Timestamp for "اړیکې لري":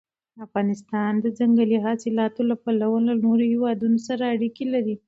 4.35-4.95